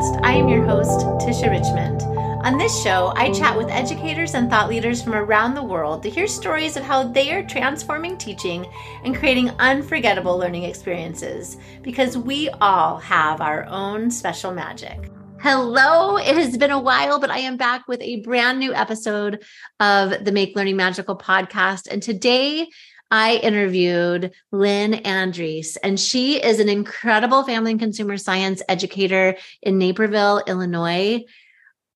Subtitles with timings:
[0.00, 0.20] podcast.
[0.24, 2.02] I am your host, Tisha Richmond.
[2.42, 6.10] On this show, I chat with educators and thought leaders from around the world to
[6.10, 8.66] hear stories of how they are transforming teaching
[9.04, 15.10] and creating unforgettable learning experiences because we all have our own special magic.
[15.42, 19.42] Hello, it has been a while, but I am back with a brand new episode
[19.80, 21.88] of the Make Learning Magical podcast.
[21.90, 22.68] And today
[23.10, 29.78] I interviewed Lynn Andrees, and she is an incredible family and consumer science educator in
[29.78, 31.24] Naperville, Illinois.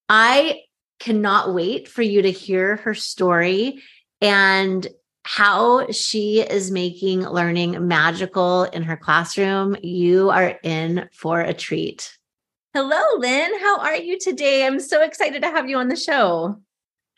[0.09, 0.63] I
[0.99, 3.83] cannot wait for you to hear her story
[4.21, 4.87] and
[5.23, 9.77] how she is making learning magical in her classroom.
[9.83, 12.19] You are in for a treat.
[12.75, 13.59] Hello, Lynn.
[13.61, 14.67] How are you today?
[14.67, 16.61] I'm so excited to have you on the show.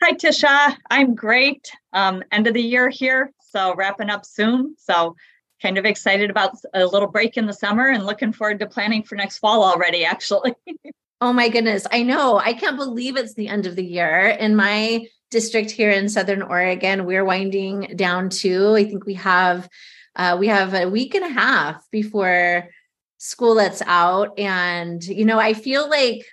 [0.03, 0.77] Hi, Tisha.
[0.91, 1.71] I'm great.
[1.93, 4.75] Um, end of the year here, so wrapping up soon.
[4.77, 5.15] So
[5.61, 9.03] kind of excited about a little break in the summer and looking forward to planning
[9.03, 10.53] for next fall already, actually.
[11.21, 11.87] oh my goodness.
[11.91, 12.37] I know.
[12.37, 14.27] I can't believe it's the end of the year.
[14.27, 18.75] In my district here in Southern Oregon, we're winding down too.
[18.75, 19.67] I think we have
[20.15, 22.69] uh, we have a week and a half before
[23.17, 24.37] school lets out.
[24.37, 26.25] And, you know, I feel like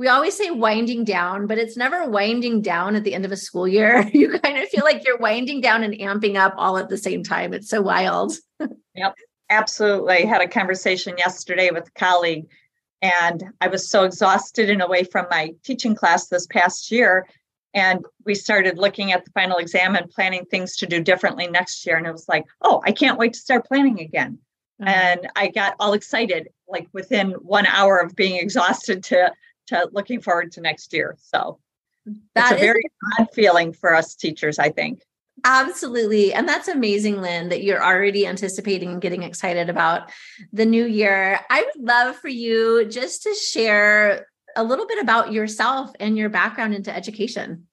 [0.00, 3.36] we always say winding down, but it's never winding down at the end of a
[3.36, 4.10] school year.
[4.14, 7.22] You kind of feel like you're winding down and amping up all at the same
[7.22, 7.52] time.
[7.52, 8.32] It's so wild.
[8.94, 9.14] yep,
[9.50, 10.22] absolutely.
[10.22, 12.46] I had a conversation yesterday with a colleague,
[13.02, 17.26] and I was so exhausted and away from my teaching class this past year.
[17.74, 21.84] And we started looking at the final exam and planning things to do differently next
[21.84, 21.98] year.
[21.98, 24.38] And it was like, oh, I can't wait to start planning again.
[24.80, 24.88] Mm-hmm.
[24.88, 29.30] And I got all excited, like within one hour of being exhausted to
[29.70, 31.16] to looking forward to next year.
[31.20, 31.58] So
[32.34, 32.82] that's a very
[33.18, 35.02] odd feeling for us teachers, I think.
[35.44, 36.34] Absolutely.
[36.34, 40.10] And that's amazing, Lynn, that you're already anticipating and getting excited about
[40.52, 41.40] the new year.
[41.48, 46.28] I would love for you just to share a little bit about yourself and your
[46.28, 47.66] background into education.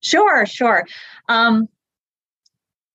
[0.00, 0.86] Sure, sure.
[1.28, 1.68] Um,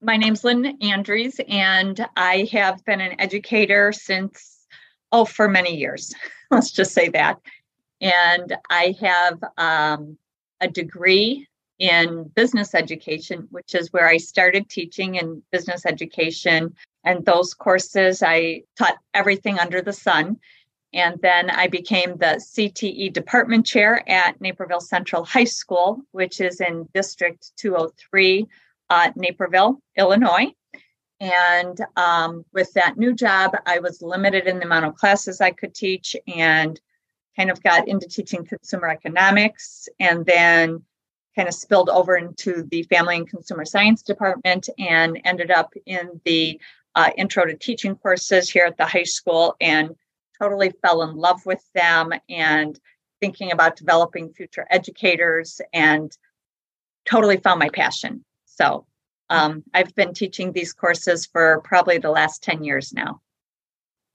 [0.01, 4.65] my name's Lynn Andrees, and I have been an educator since,
[5.11, 6.13] oh, for many years.
[6.51, 7.39] Let's just say that.
[8.03, 10.17] And I have um,
[10.59, 11.47] a degree
[11.79, 16.75] in business education, which is where I started teaching in business education.
[17.05, 20.37] And those courses, I taught everything under the sun.
[20.93, 26.59] And then I became the CTE department chair at Naperville Central High School, which is
[26.59, 28.47] in District 203,
[28.89, 30.53] uh, Naperville, Illinois.
[31.21, 35.51] And um, with that new job, I was limited in the amount of classes I
[35.51, 36.79] could teach and
[37.35, 40.83] kind of got into teaching consumer economics and then
[41.35, 46.21] kind of spilled over into the family and consumer science department and ended up in
[46.25, 46.59] the
[46.95, 49.95] uh, intro to teaching courses here at the high school and
[50.39, 52.79] totally fell in love with them and
[53.19, 56.17] thinking about developing future educators and
[57.05, 58.23] totally found my passion.
[58.45, 58.85] So
[59.29, 63.21] um, I've been teaching these courses for probably the last 10 years now.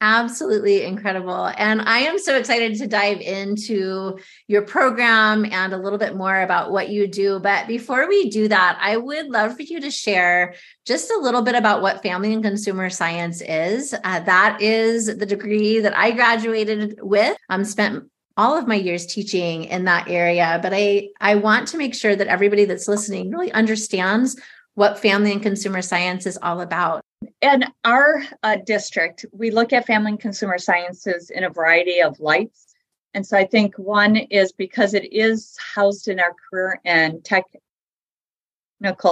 [0.00, 1.50] Absolutely incredible.
[1.56, 6.40] And I am so excited to dive into your program and a little bit more
[6.40, 7.40] about what you do.
[7.40, 10.54] But before we do that, I would love for you to share
[10.86, 13.92] just a little bit about what family and consumer science is.
[14.04, 17.36] Uh, that is the degree that I graduated with.
[17.48, 18.04] I'm um, spent
[18.36, 22.14] all of my years teaching in that area, but I I want to make sure
[22.14, 24.40] that everybody that's listening really understands
[24.74, 27.02] what family and consumer science is all about.
[27.40, 32.18] In our uh, district, we look at family and consumer sciences in a variety of
[32.20, 32.74] lights.
[33.14, 37.60] And so I think one is because it is housed in our career and technical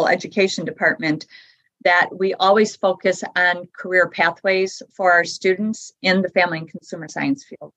[0.06, 1.26] education department,
[1.84, 7.08] that we always focus on career pathways for our students in the family and consumer
[7.08, 7.72] science field.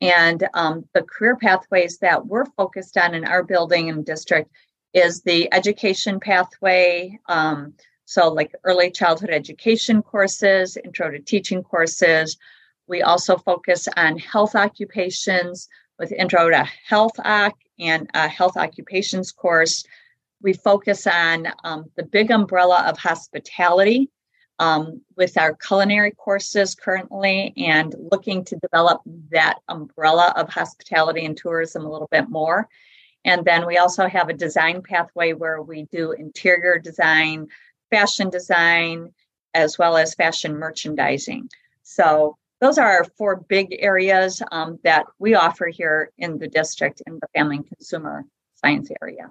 [0.00, 4.50] And um, the career pathways that we're focused on in our building and district
[4.94, 7.74] is the education pathway, um,
[8.10, 12.36] so, like early childhood education courses, intro to teaching courses.
[12.88, 19.30] We also focus on health occupations with intro to health oc and a health occupations
[19.30, 19.84] course.
[20.42, 24.10] We focus on um, the big umbrella of hospitality
[24.58, 31.36] um, with our culinary courses currently and looking to develop that umbrella of hospitality and
[31.36, 32.68] tourism a little bit more.
[33.24, 37.48] And then we also have a design pathway where we do interior design,
[37.90, 39.12] fashion design,
[39.54, 41.48] as well as fashion merchandising.
[41.82, 47.02] So those are our four big areas um, that we offer here in the district
[47.06, 49.30] in the family and consumer science area.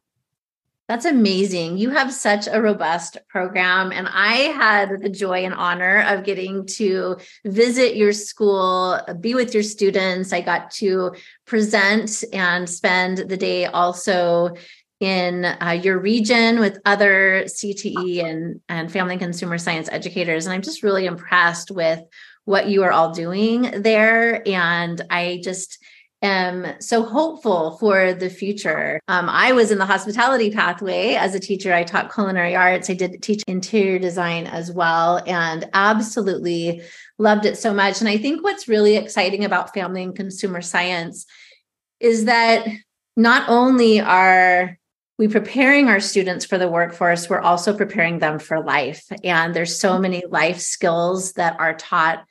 [0.89, 1.77] That's amazing.
[1.77, 3.91] You have such a robust program.
[3.91, 9.53] And I had the joy and honor of getting to visit your school, be with
[9.53, 10.33] your students.
[10.33, 11.13] I got to
[11.45, 14.55] present and spend the day also
[14.99, 20.45] in uh, your region with other CTE and, and family and consumer science educators.
[20.45, 22.01] And I'm just really impressed with
[22.45, 24.47] what you are all doing there.
[24.47, 25.77] And I just,
[26.21, 28.99] am so hopeful for the future.
[29.07, 31.73] Um, I was in the hospitality pathway as a teacher.
[31.73, 32.89] I taught culinary arts.
[32.89, 36.81] I did teach interior design as well, and absolutely
[37.17, 38.01] loved it so much.
[38.01, 41.25] And I think what's really exciting about family and consumer science
[41.99, 42.67] is that
[43.15, 44.77] not only are
[45.19, 49.03] we preparing our students for the workforce, we're also preparing them for life.
[49.21, 52.23] And there's so many life skills that are taught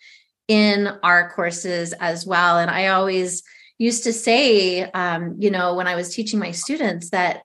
[0.48, 2.58] in our courses as well.
[2.58, 3.42] And I always
[3.76, 7.42] used to say, um, you know, when I was teaching my students that,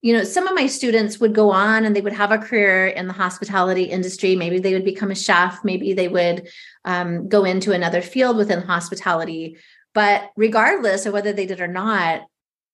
[0.00, 2.86] you know, some of my students would go on and they would have a career
[2.86, 4.36] in the hospitality industry.
[4.36, 5.62] Maybe they would become a chef.
[5.64, 6.48] Maybe they would
[6.86, 9.58] um, go into another field within hospitality.
[9.92, 12.22] But regardless of whether they did or not,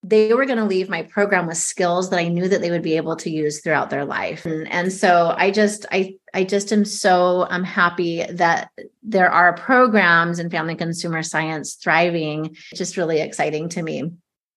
[0.06, 2.82] they were going to leave my program with skills that I knew that they would
[2.82, 4.44] be able to use throughout their life.
[4.44, 8.70] And, and so I just I I just am so I'm happy that
[9.02, 12.54] there are programs in family consumer science thriving.
[12.70, 14.12] It's just really exciting to me.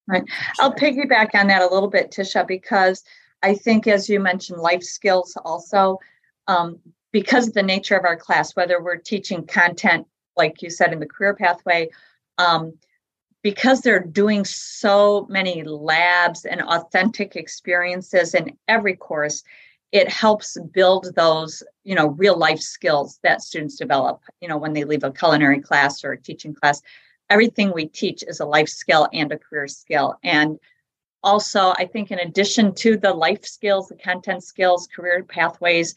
[0.06, 0.24] Right.
[0.60, 3.04] I'll piggyback on that a little bit, Tisha, because
[3.42, 6.00] I think as you mentioned, life skills also,
[6.48, 6.80] um,
[7.14, 11.00] because of the nature of our class, whether we're teaching content, like you said, in
[11.00, 11.90] the career pathway,
[12.38, 12.74] um,
[13.48, 19.42] because they're doing so many labs and authentic experiences in every course
[19.94, 24.74] it helps build those you know real life skills that students develop you know when
[24.74, 26.82] they leave a culinary class or a teaching class.
[27.30, 30.16] Everything we teach is a life skill and a career skill.
[30.26, 30.60] And
[31.24, 35.96] also i think in addition to the life skills the content skills career pathways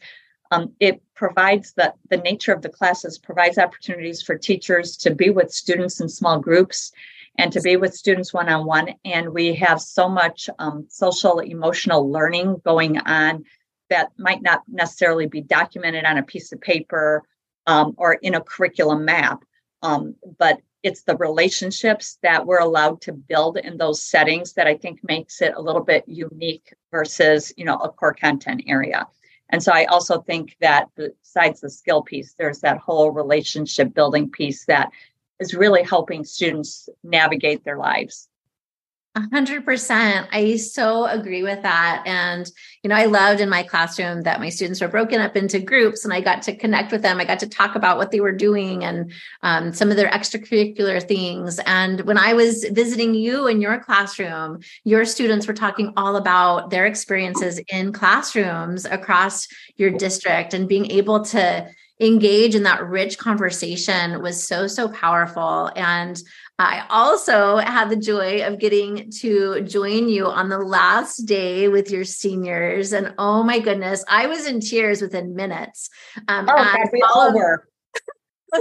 [0.51, 5.29] um, it provides that the nature of the classes provides opportunities for teachers to be
[5.29, 6.91] with students in small groups
[7.37, 8.89] and to be with students one on one.
[9.05, 13.45] And we have so much um, social emotional learning going on
[13.89, 17.23] that might not necessarily be documented on a piece of paper
[17.67, 19.43] um, or in a curriculum map.
[19.81, 24.75] Um, but it's the relationships that we're allowed to build in those settings that I
[24.75, 29.07] think makes it a little bit unique versus, you know, a core content area.
[29.49, 34.31] And so I also think that besides the skill piece, there's that whole relationship building
[34.31, 34.91] piece that
[35.41, 38.29] is really helping students navigate their lives.
[39.13, 40.29] A hundred percent.
[40.31, 42.01] I so agree with that.
[42.05, 42.49] And,
[42.81, 46.05] you know, I loved in my classroom that my students were broken up into groups
[46.05, 47.19] and I got to connect with them.
[47.19, 49.11] I got to talk about what they were doing and
[49.43, 51.59] um, some of their extracurricular things.
[51.65, 56.69] And when I was visiting you in your classroom, your students were talking all about
[56.69, 59.45] their experiences in classrooms across
[59.75, 61.67] your district and being able to
[62.01, 65.71] engage in that rich conversation was so, so powerful.
[65.75, 66.21] And
[66.57, 71.91] I also had the joy of getting to join you on the last day with
[71.91, 72.91] your seniors.
[72.91, 75.89] And oh my goodness, I was in tears within minutes.
[76.27, 77.67] Um, oh, God, we all were.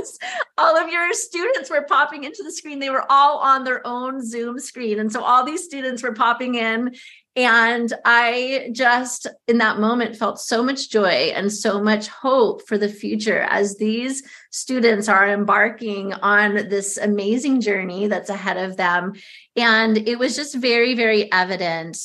[0.59, 2.79] all of your students were popping into the screen.
[2.79, 5.01] They were all on their own Zoom screen.
[5.01, 6.95] And so all these students were popping in
[7.37, 12.77] and I just, in that moment, felt so much joy and so much hope for
[12.77, 19.12] the future as these students are embarking on this amazing journey that's ahead of them.
[19.55, 21.99] And it was just very, very evident.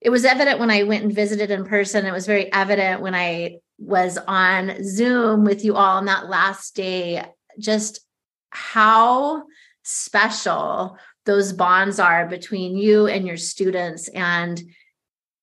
[0.00, 2.04] It was evident when I went and visited in person.
[2.04, 6.74] It was very evident when I was on Zoom with you all on that last
[6.76, 7.24] day,
[7.58, 8.00] just
[8.50, 9.44] how
[9.84, 14.62] special those bonds are between you and your students and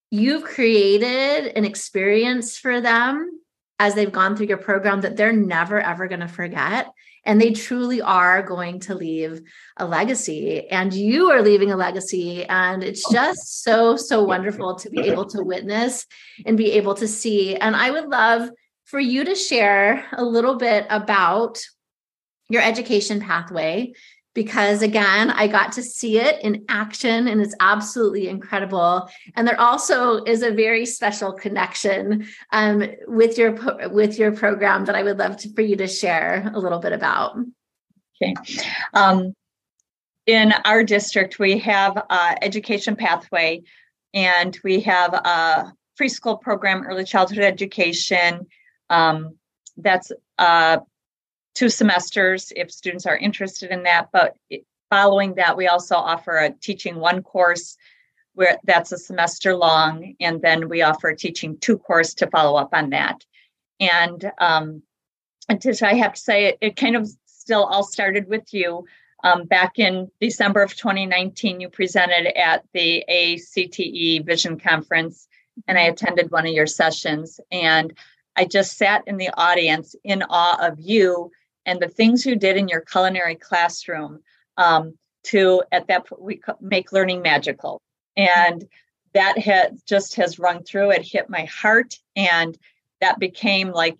[0.10, 3.40] you've created an experience for them
[3.78, 6.88] as they've gone through your program that they're never ever going to forget
[7.24, 9.42] and they truly are going to leave
[9.78, 13.14] a legacy and you are leaving a legacy and it's oh.
[13.14, 16.08] just so so wonderful to be able to witness
[16.48, 18.50] and be able to see and i would love
[18.86, 21.60] for you to share a little bit about
[22.50, 23.94] your education pathway
[24.36, 29.10] because again, I got to see it in action and it's absolutely incredible.
[29.34, 33.58] And there also is a very special connection um, with your
[33.90, 36.92] with your program that I would love to, for you to share a little bit
[36.92, 37.38] about.
[38.22, 38.36] Okay.
[38.94, 39.34] Um,
[40.26, 43.62] in our district, we have a education pathway,
[44.14, 48.48] and we have a preschool program, early childhood education.
[48.90, 49.38] Um,
[49.78, 50.80] that's uh,
[51.56, 54.10] two semesters if students are interested in that.
[54.12, 54.36] But
[54.90, 57.78] following that, we also offer a teaching one course
[58.34, 62.60] where that's a semester long, and then we offer a teaching two course to follow
[62.60, 63.26] up on that.
[63.80, 64.84] And um,
[65.48, 68.86] and Tish, I have to say, it, it kind of still all started with you.
[69.24, 75.28] Um, back in December of 2019, you presented at the ACTE Vision Conference,
[75.68, 77.40] and I attended one of your sessions.
[77.52, 77.98] And
[78.36, 81.32] I just sat in the audience in awe of you
[81.66, 84.20] and the things you did in your culinary classroom
[84.58, 87.82] um, to, at that point, we make learning magical.
[88.16, 88.66] And
[89.14, 90.92] that had just has rung through.
[90.92, 92.58] It hit my heart, and
[93.02, 93.98] that became like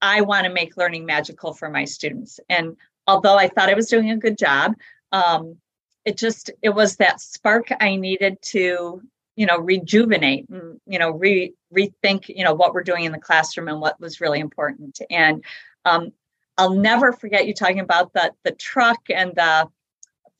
[0.00, 2.38] I want to make learning magical for my students.
[2.48, 4.74] And although I thought I was doing a good job,
[5.10, 5.56] um,
[6.04, 9.02] it just it was that spark I needed to
[9.36, 13.18] you know rejuvenate and you know re rethink you know what we're doing in the
[13.18, 15.00] classroom and what was really important.
[15.10, 15.42] And
[15.84, 16.12] um,
[16.58, 19.68] I'll never forget you talking about the the truck and the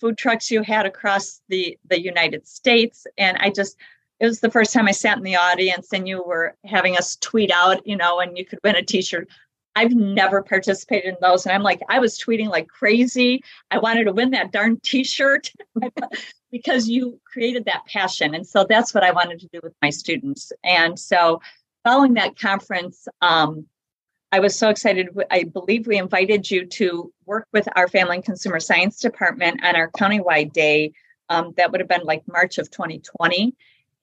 [0.00, 3.06] food trucks you had across the the United States.
[3.16, 3.76] And I just
[4.20, 7.16] it was the first time I sat in the audience and you were having us
[7.16, 9.28] tweet out, you know, and you could win a t-shirt.
[9.76, 11.46] I've never participated in those.
[11.46, 13.44] And I'm like, I was tweeting like crazy.
[13.70, 15.52] I wanted to win that darn t shirt
[16.50, 18.34] because you created that passion.
[18.34, 20.50] And so that's what I wanted to do with my students.
[20.64, 21.40] And so
[21.84, 23.66] following that conference, um,
[24.30, 25.08] I was so excited.
[25.30, 29.74] I believe we invited you to work with our Family and Consumer Science Department on
[29.74, 30.92] our countywide day.
[31.30, 33.54] Um, that would have been like March of 2020.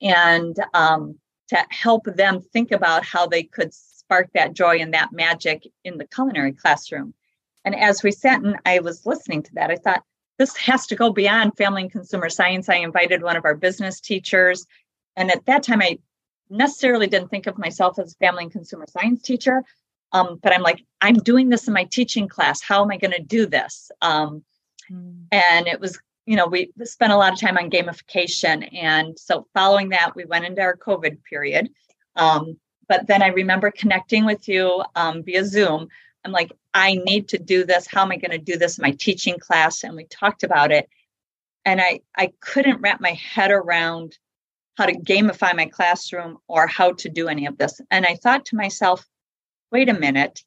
[0.02, 5.12] And um, to help them think about how they could spark that joy and that
[5.12, 7.14] magic in the culinary classroom.
[7.64, 10.04] And as we sat and I was listening to that, I thought,
[10.38, 12.68] this has to go beyond family and consumer science.
[12.68, 14.66] I invited one of our business teachers.
[15.16, 16.00] And at that time, I
[16.50, 19.64] necessarily didn't think of myself as a family and consumer science teacher.
[20.16, 22.62] Um, but I'm like, I'm doing this in my teaching class.
[22.62, 23.92] How am I going to do this?
[24.02, 24.44] Um,
[24.90, 25.26] mm.
[25.32, 28.70] And it was, you know, we spent a lot of time on gamification.
[28.74, 31.70] And so following that, we went into our COVID period.
[32.16, 32.58] Um,
[32.88, 35.90] but then I remember connecting with you um, via Zoom.
[36.24, 37.86] I'm like, I need to do this.
[37.86, 39.84] How am I going to do this in my teaching class?
[39.84, 40.88] And we talked about it.
[41.66, 44.18] And I, I couldn't wrap my head around
[44.78, 47.82] how to gamify my classroom or how to do any of this.
[47.92, 49.06] And I thought to myself,
[49.76, 50.42] wait a minute,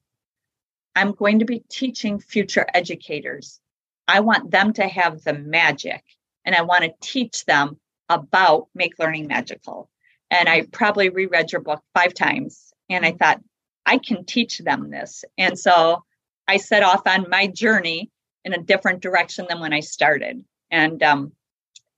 [0.97, 3.61] I'm going to be teaching future educators.
[4.09, 6.03] I want them to have the magic
[6.47, 9.91] and I want to teach them about Make Learning Magical.
[10.31, 12.73] And I probably reread your book five times.
[12.89, 13.43] And I thought,
[13.85, 15.27] I can teach them this.
[15.37, 16.05] And so
[16.47, 18.11] I set off on my journey
[18.47, 20.43] in a different direction than when I started.
[20.71, 21.33] And um,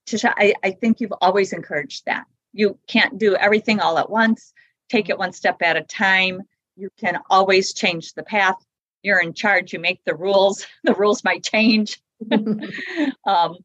[0.08, 2.24] Tisha, I, I think you've always encouraged that.
[2.52, 4.52] You can't do everything all at once,
[4.88, 6.42] take it one step at a time.
[6.80, 8.56] You can always change the path.
[9.02, 12.00] You're in charge, you make the rules, the rules might change.
[13.26, 13.56] um,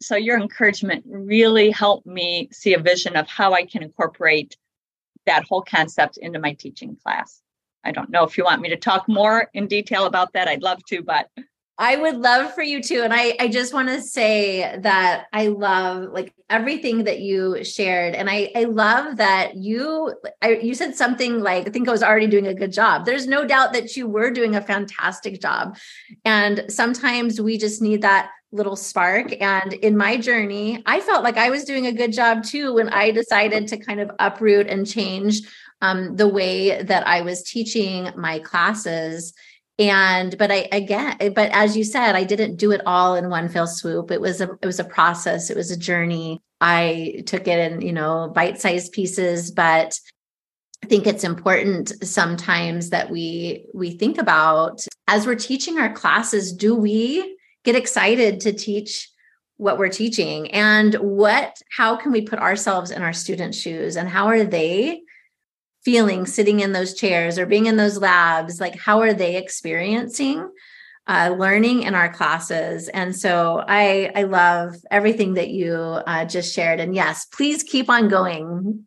[0.00, 4.56] so your encouragement really helped me see a vision of how I can incorporate
[5.24, 7.40] that whole concept into my teaching class.
[7.84, 10.46] I don't know if you want me to talk more in detail about that.
[10.46, 11.28] I'd love to, but
[11.80, 13.04] I would love for you to.
[13.04, 18.16] And I, I just want to say that I love like everything that you shared.
[18.16, 22.02] And I, I love that you, I, you said something like, I think I was
[22.02, 23.04] already doing a good job.
[23.04, 25.78] There's no doubt that you were doing a fantastic job.
[26.24, 29.40] And sometimes we just need that little spark.
[29.40, 32.88] And in my journey, I felt like I was doing a good job too when
[32.88, 35.42] I decided to kind of uproot and change
[35.80, 39.32] um, the way that I was teaching my classes
[39.78, 43.48] and but i again but as you said i didn't do it all in one
[43.48, 44.10] fell swoop.
[44.10, 45.50] It was a it was a process.
[45.50, 46.40] It was a journey.
[46.60, 49.98] I took it in you know bite-sized pieces but
[50.84, 56.52] i think it's important sometimes that we we think about as we're teaching our classes
[56.52, 59.08] do we get excited to teach
[59.58, 60.50] what we're teaching?
[60.52, 63.96] And what how can we put ourselves in our students shoes?
[63.96, 65.02] And how are they
[65.88, 70.46] feeling sitting in those chairs or being in those labs like how are they experiencing
[71.06, 72.90] uh, learning in our classes?
[72.90, 76.78] And so i i love everything that you uh, just shared.
[76.78, 78.84] And yes please keep on going.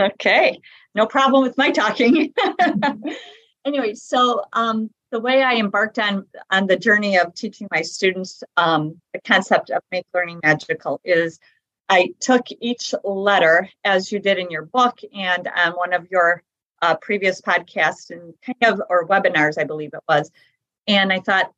[0.00, 0.58] Okay.
[0.96, 2.34] No problem with my talking.
[3.64, 8.42] Anyway so um, the way i embarked on on the journey of teaching my students
[8.56, 11.38] um, the concept of make learning magical is
[11.92, 16.42] I took each letter, as you did in your book and on one of your
[16.80, 20.30] uh, previous podcasts and kind of, or webinars, I believe it was.
[20.88, 21.52] And I thought,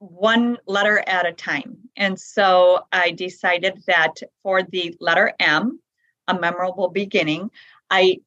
[0.00, 1.76] one letter at a time.
[1.96, 5.78] And so I decided that for the letter M,
[6.26, 7.52] a memorable beginning,
[7.88, 8.18] I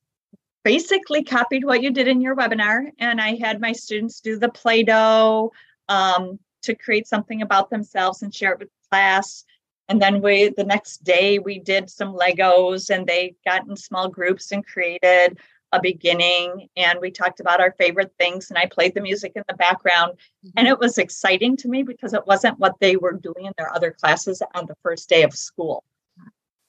[0.64, 4.50] basically copied what you did in your webinar and I had my students do the
[4.50, 5.52] Play Doh
[5.90, 9.44] um, to create something about themselves and share it with class
[9.90, 14.08] And then we the next day we did some Legos and they got in small
[14.08, 15.40] groups and created
[15.72, 19.44] a beginning and we talked about our favorite things and I played the music in
[19.48, 20.50] the background mm-hmm.
[20.58, 23.74] and it was exciting to me because it wasn't what they were doing in their
[23.74, 25.84] other classes on the first day of school.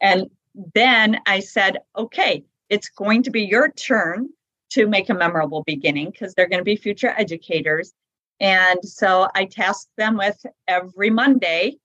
[0.02, 0.30] And
[0.74, 4.30] then I said, okay, it's going to be your turn
[4.70, 7.92] to make a memorable beginning because they're going to be future educators.
[8.38, 11.76] And so I tasked them with every Monday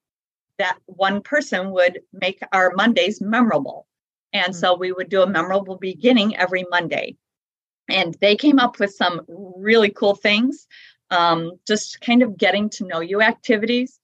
[0.58, 3.88] that one person would make our Mondays memorable.
[4.34, 4.54] And mm-hmm.
[4.54, 7.18] so we would do a memorable beginning every Monday.
[7.90, 10.68] And they came up with some really cool things,
[11.12, 14.00] um, just kind of getting to know you activities.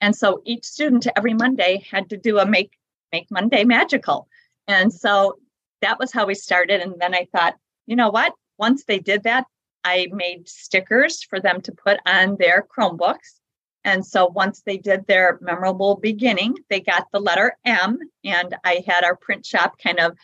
[0.00, 2.72] And so each student every Monday had to do a make
[3.12, 4.28] make Monday magical.
[4.66, 5.38] And so
[5.82, 6.80] that was how we started.
[6.80, 7.54] And then I thought,
[7.86, 8.32] you know what?
[8.58, 9.46] Once they did that,
[9.84, 13.40] I made stickers for them to put on their Chromebooks.
[13.84, 18.82] And so once they did their memorable beginning, they got the letter M, and I
[18.86, 20.16] had our print shop kind of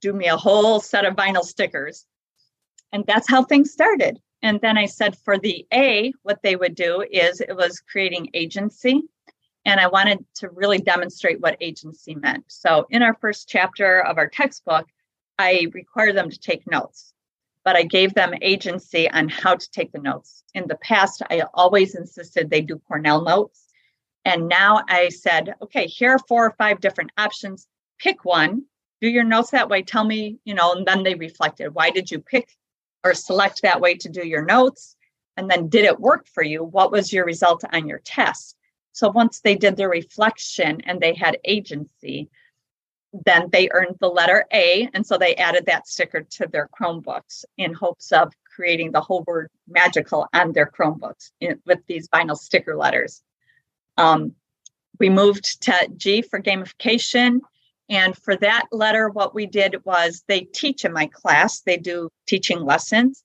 [0.00, 2.04] do me a whole set of vinyl stickers.
[2.92, 4.18] And that's how things started.
[4.42, 8.30] And then I said for the A, what they would do is it was creating
[8.34, 9.02] agency.
[9.64, 12.44] And I wanted to really demonstrate what agency meant.
[12.48, 14.86] So in our first chapter of our textbook,
[15.38, 17.12] I required them to take notes
[17.66, 20.44] but I gave them agency on how to take the notes.
[20.54, 23.64] In the past, I always insisted they do Cornell notes.
[24.24, 27.66] And now I said, okay, here are four or five different options.
[27.98, 28.62] Pick one,
[29.00, 29.82] do your notes that way.
[29.82, 31.74] Tell me, you know, and then they reflected.
[31.74, 32.56] Why did you pick
[33.02, 34.94] or select that way to do your notes?
[35.36, 36.62] And then did it work for you?
[36.62, 38.56] What was your result on your test?
[38.92, 42.30] So once they did their reflection and they had agency,
[43.12, 44.88] then they earned the letter A.
[44.92, 49.24] And so they added that sticker to their Chromebooks in hopes of creating the whole
[49.26, 53.22] word magical on their Chromebooks in, with these vinyl sticker letters.
[53.96, 54.34] Um,
[54.98, 57.40] we moved to G for gamification.
[57.88, 62.10] And for that letter, what we did was they teach in my class, they do
[62.26, 63.22] teaching lessons.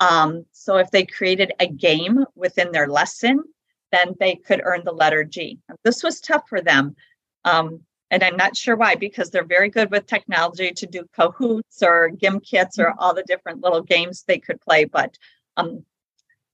[0.00, 3.44] Um, so if they created a game within their lesson,
[3.92, 5.58] then they could earn the letter G.
[5.84, 6.96] This was tough for them.
[7.44, 11.82] Um, and I'm not sure why, because they're very good with technology to do Kahoots
[11.82, 14.84] or Gimkits or all the different little games they could play.
[14.84, 15.16] But
[15.56, 15.86] um,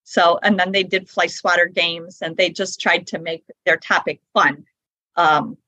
[0.04, 3.76] so, and then they did fly swatter games and they just tried to make their
[3.76, 4.66] topic fun.
[5.16, 5.58] Um,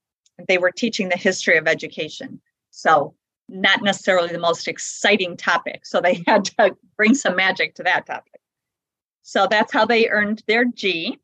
[0.47, 2.41] they were teaching the history of education.
[2.71, 3.15] So,
[3.49, 5.85] not necessarily the most exciting topic.
[5.85, 8.41] So, they had to bring some magic to that topic.
[9.23, 11.19] So, that's how they earned their G.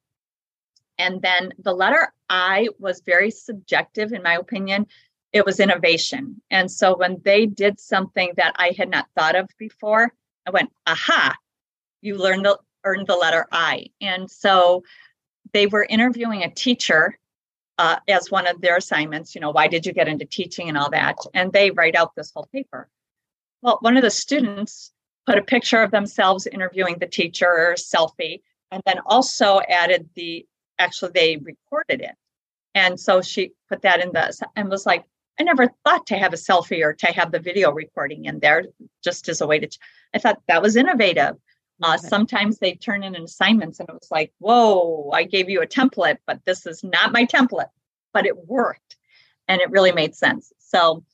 [0.99, 4.87] And then the letter I was very subjective, in my opinion.
[5.33, 6.41] It was innovation.
[6.51, 10.13] And so when they did something that I had not thought of before,
[10.47, 11.37] I went, aha,
[12.01, 13.89] you learned the, earned the letter I.
[14.01, 14.85] And so
[15.53, 17.19] they were interviewing a teacher
[17.79, 20.79] uh, as one of their assignments, you know, why did you get into teaching and
[20.79, 21.17] all that?
[21.35, 22.89] And they write out this whole paper.
[23.61, 24.93] Well, one of the students
[25.27, 30.47] put a picture of themselves interviewing the teacher or selfie, and then also added the
[30.79, 32.15] actually they recorded it.
[32.75, 35.05] And so she put that in the and was like,
[35.39, 38.65] I never thought to have a selfie or to have the video recording in there
[39.03, 39.69] just as a way to.
[40.15, 41.37] I thought that was innovative.
[41.83, 45.67] Uh, sometimes they turn in assignments and it was like, whoa, I gave you a
[45.67, 47.69] template, but this is not my template,
[48.15, 48.97] but it worked
[49.47, 50.53] and it really made sense.
[50.59, 51.05] So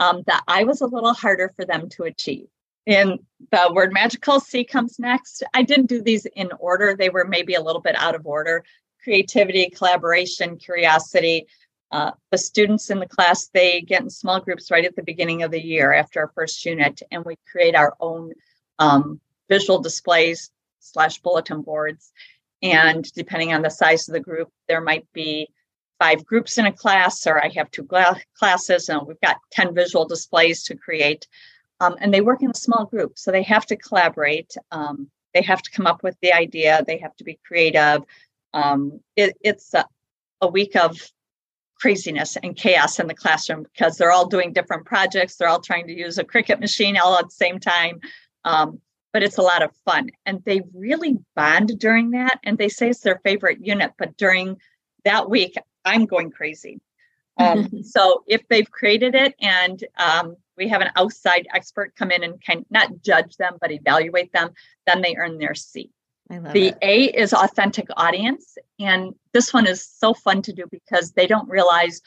[0.00, 2.46] um, that I was a little harder for them to achieve.
[2.86, 3.18] And
[3.50, 5.42] the word magical C comes next.
[5.52, 6.94] I didn't do these in order.
[6.94, 8.64] They were maybe a little bit out of order
[9.06, 11.46] creativity, collaboration, curiosity.
[11.92, 15.44] Uh, the students in the class they get in small groups right at the beginning
[15.44, 18.32] of the year after our first unit, and we create our own
[18.80, 22.12] um, visual displays slash bulletin boards.
[22.62, 25.50] And depending on the size of the group, there might be
[26.00, 29.72] five groups in a class, or I have two gla- classes, and we've got 10
[29.72, 31.28] visual displays to create.
[31.78, 34.56] Um, and they work in a small group, so they have to collaborate.
[34.72, 38.02] Um, they have to come up with the idea, they have to be creative,
[38.56, 39.84] um, it, it's a,
[40.40, 40.98] a week of
[41.78, 45.36] craziness and chaos in the classroom because they're all doing different projects.
[45.36, 48.00] They're all trying to use a Cricut machine all at the same time.
[48.44, 48.80] Um,
[49.12, 50.08] but it's a lot of fun.
[50.24, 52.40] And they really bond during that.
[52.44, 53.92] And they say it's their favorite unit.
[53.98, 54.56] But during
[55.04, 56.80] that week, I'm going crazy.
[57.36, 62.24] Um, so if they've created it and um, we have an outside expert come in
[62.24, 64.50] and kind of not judge them, but evaluate them,
[64.86, 65.90] then they earn their seat
[66.28, 66.78] the it.
[66.82, 68.58] A is authentic audience.
[68.78, 72.00] And this one is so fun to do because they don't realize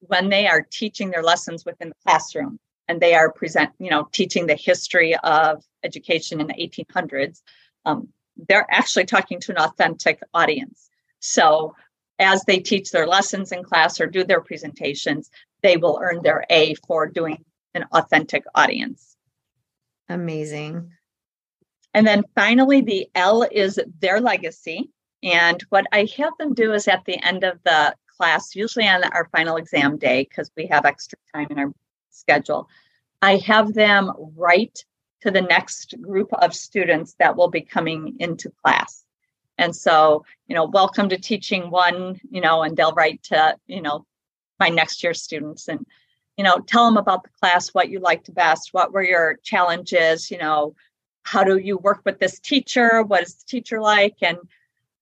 [0.00, 4.08] when they are teaching their lessons within the classroom and they are present, you know,
[4.12, 7.42] teaching the history of education in the 1800s,
[7.84, 8.08] um,
[8.48, 10.90] they're actually talking to an authentic audience.
[11.20, 11.74] So
[12.18, 15.30] as they teach their lessons in class or do their presentations,
[15.62, 19.16] they will earn their A for doing an authentic audience.
[20.08, 20.92] Amazing.
[21.96, 24.90] And then finally, the L is their legacy.
[25.22, 29.02] And what I have them do is at the end of the class, usually on
[29.02, 31.72] our final exam day, because we have extra time in our
[32.10, 32.68] schedule,
[33.22, 34.84] I have them write
[35.22, 39.06] to the next group of students that will be coming into class.
[39.56, 43.80] And so, you know, welcome to teaching one, you know, and they'll write to, you
[43.80, 44.04] know,
[44.60, 45.86] my next year students and,
[46.36, 50.30] you know, tell them about the class, what you liked best, what were your challenges,
[50.30, 50.74] you know,
[51.26, 53.02] how do you work with this teacher?
[53.02, 54.14] What is the teacher like?
[54.22, 54.38] And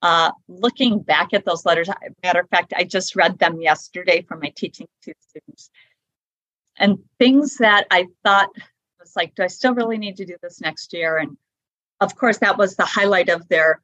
[0.01, 1.89] uh, looking back at those letters,
[2.23, 5.71] matter of fact, I just read them yesterday from my teaching to students.
[6.79, 8.49] And things that I thought
[8.99, 11.19] was like, do I still really need to do this next year?
[11.19, 11.37] And
[12.01, 13.81] of course, that was the highlight of their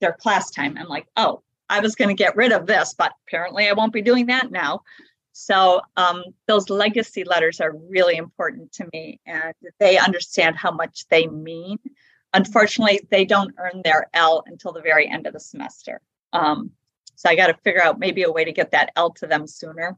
[0.00, 0.76] their class time.
[0.78, 3.92] I'm like, oh, I was going to get rid of this, but apparently I won't
[3.92, 4.82] be doing that now.
[5.32, 11.06] So um, those legacy letters are really important to me, and they understand how much
[11.08, 11.78] they mean.
[12.34, 16.00] Unfortunately, they don't earn their L until the very end of the semester.
[16.32, 16.70] Um,
[17.14, 19.46] so I got to figure out maybe a way to get that L to them
[19.46, 19.96] sooner.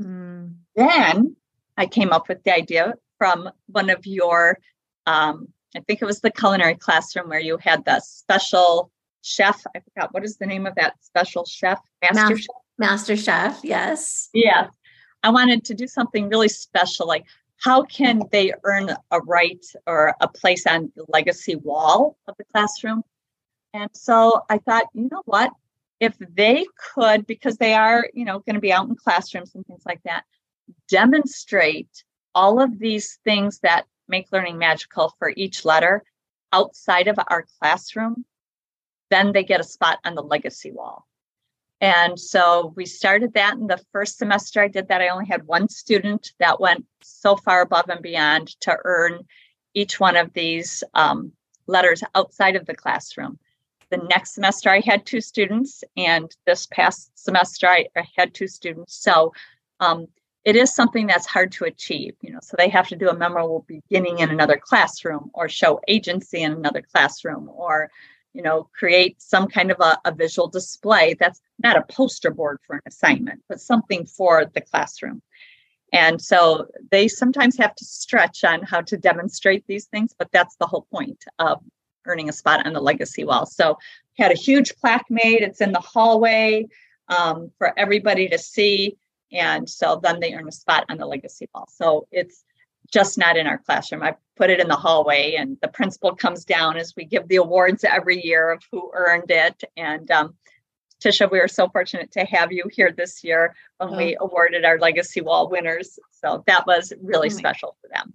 [0.00, 0.56] Mm.
[0.74, 1.36] Then
[1.76, 4.58] I came up with the idea from one of your
[5.06, 8.90] um, I think it was the culinary classroom where you had the special
[9.22, 9.64] chef.
[9.74, 12.46] I forgot what is the name of that special chef, master chef.
[12.78, 14.28] Master chef, yes.
[14.32, 14.68] Yeah.
[15.22, 17.24] I wanted to do something really special like
[17.60, 22.44] how can they earn a right or a place on the legacy wall of the
[22.52, 23.02] classroom?
[23.74, 25.52] And so I thought, you know what?
[25.98, 26.64] If they
[26.94, 30.00] could, because they are, you know, going to be out in classrooms and things like
[30.04, 30.22] that,
[30.88, 36.04] demonstrate all of these things that make learning magical for each letter
[36.52, 38.24] outside of our classroom,
[39.10, 41.07] then they get a spot on the legacy wall.
[41.80, 45.00] And so we started that in the first semester I did that.
[45.00, 49.20] I only had one student that went so far above and beyond to earn
[49.74, 51.32] each one of these um,
[51.66, 53.38] letters outside of the classroom.
[53.90, 57.86] The next semester I had two students, and this past semester I,
[58.16, 58.96] had two students.
[58.96, 59.32] So
[59.80, 60.08] um,
[60.44, 63.16] it is something that's hard to achieve you know so they have to do a
[63.16, 67.90] memorable beginning in another classroom or show agency in another classroom or
[68.32, 72.58] you know create some kind of a, a visual display that's not a poster board
[72.66, 75.22] for an assignment but something for the classroom
[75.92, 80.56] and so they sometimes have to stretch on how to demonstrate these things but that's
[80.56, 81.62] the whole point of
[82.06, 83.78] earning a spot on the legacy wall so
[84.18, 86.66] had a huge plaque made it's in the hallway
[87.08, 88.96] um, for everybody to see
[89.32, 91.68] and so then they earn a spot on the legacy wall.
[91.70, 92.44] So it's
[92.92, 94.02] just not in our classroom.
[94.02, 97.36] I put it in the hallway, and the principal comes down as we give the
[97.36, 99.62] awards every year of who earned it.
[99.76, 100.34] And um,
[101.02, 103.96] Tisha, we were so fortunate to have you here this year when oh.
[103.96, 105.98] we awarded our legacy wall winners.
[106.10, 108.14] So that was really oh special for them.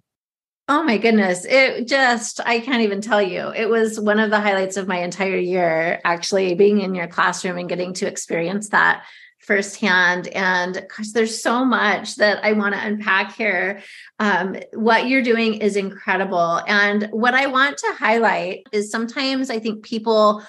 [0.66, 1.44] Oh my goodness.
[1.44, 3.52] It just, I can't even tell you.
[3.54, 7.58] It was one of the highlights of my entire year, actually being in your classroom
[7.58, 9.04] and getting to experience that
[9.44, 10.28] firsthand.
[10.28, 13.82] And gosh, there's so much that I want to unpack here.
[14.18, 16.60] Um, what you're doing is incredible.
[16.66, 20.42] And what I want to highlight is sometimes I think people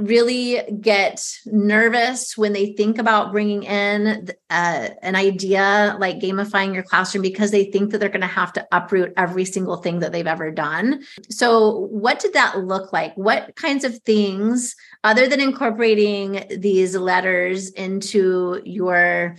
[0.00, 6.82] really get nervous when they think about bringing in uh, an idea like gamifying your
[6.82, 10.12] classroom because they think that they're going to have to uproot every single thing that
[10.12, 11.02] they've ever done.
[11.28, 13.14] So, what did that look like?
[13.14, 19.36] What kinds of things, other than incorporating these letters into your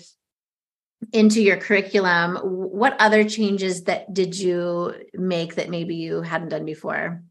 [1.13, 6.63] into your curriculum what other changes that did you make that maybe you hadn't done
[6.63, 7.24] before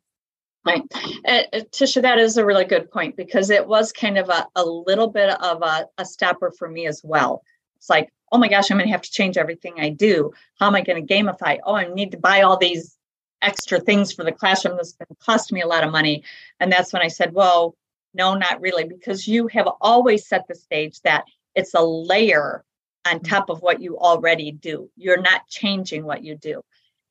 [0.71, 0.83] Right.
[1.27, 4.47] Uh, uh, Tisha, that is a really good point because it was kind of a,
[4.57, 7.43] a little bit of a, a stopper for me as well.
[7.77, 10.33] It's like, oh my gosh, I'm going to have to change everything I do.
[10.59, 11.59] How am I going to gamify?
[11.65, 12.97] Oh, I need to buy all these
[13.43, 16.23] extra things for the classroom that's going to cost me a lot of money.
[16.61, 17.75] And that's when I said, well,
[18.13, 22.65] no, not really, because you have always set the stage that it's a layer
[23.07, 23.27] on mm-hmm.
[23.27, 24.91] top of what you already do.
[24.97, 26.63] You're not changing what you do.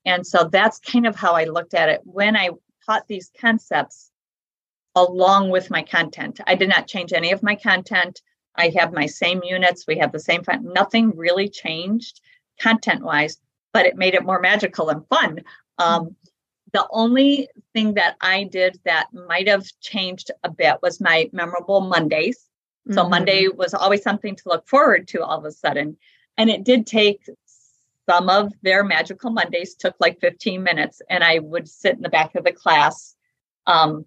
[0.06, 2.50] And so that's kind of how I looked at it when I
[2.90, 4.12] taught these concepts
[4.96, 6.40] along with my content.
[6.48, 8.22] I did not change any of my content.
[8.56, 9.86] I have my same units.
[9.88, 10.74] We have the same fun.
[10.74, 12.20] Nothing really changed
[12.60, 13.38] content wise,
[13.74, 15.42] but it made it more magical and fun.
[15.78, 16.16] Um,
[16.74, 21.82] the only thing that I did that might have changed a bit was my memorable
[21.82, 22.40] Mondays.
[22.92, 23.10] So mm-hmm.
[23.12, 25.98] Monday was always something to look forward to all of a sudden.
[26.38, 27.22] And it did take
[28.10, 32.10] some of their magical Mondays took like 15 minutes, and I would sit in the
[32.10, 33.16] back of the class
[33.68, 34.06] um,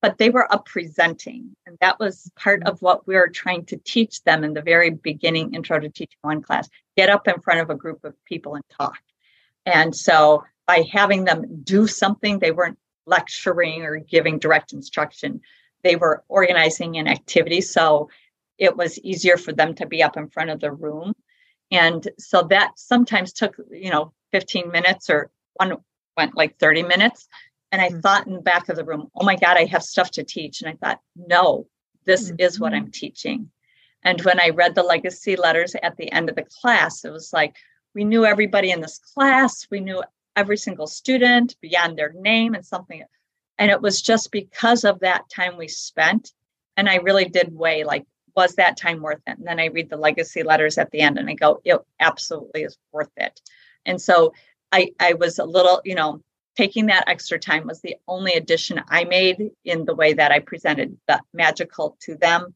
[0.00, 1.56] but they were up presenting.
[1.66, 4.90] And that was part of what we were trying to teach them in the very
[4.90, 8.54] beginning intro to teaching one class get up in front of a group of people
[8.54, 8.98] and talk.
[9.66, 15.40] And so by having them do something, they weren't lecturing or giving direct instruction,
[15.82, 17.60] they were organizing an activity.
[17.60, 18.10] So
[18.58, 21.14] it was easier for them to be up in front of the room.
[21.70, 25.76] And so that sometimes took, you know, 15 minutes or one
[26.16, 27.28] went like 30 minutes.
[27.70, 28.00] And I mm-hmm.
[28.00, 30.62] thought in the back of the room, oh my God, I have stuff to teach.
[30.62, 31.66] And I thought, no,
[32.04, 32.40] this mm-hmm.
[32.40, 32.72] is what.
[32.74, 33.50] I'm teaching.
[34.02, 37.32] And when I read the legacy letters at the end of the class, it was
[37.32, 37.56] like
[37.94, 40.02] we knew everybody in this class, we knew
[40.36, 43.02] every single student beyond their name and something.
[43.58, 46.32] And it was just because of that time we spent.
[46.76, 48.06] And I really did weigh like,
[48.38, 49.36] was that time worth it?
[49.36, 52.62] And then I read the legacy letters at the end and I go, it absolutely
[52.62, 53.40] is worth it.
[53.84, 54.32] And so
[54.70, 56.22] I, I was a little, you know,
[56.56, 60.38] taking that extra time was the only addition I made in the way that I
[60.38, 62.54] presented the magical to them.